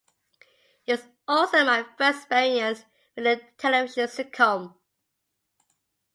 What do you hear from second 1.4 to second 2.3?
my first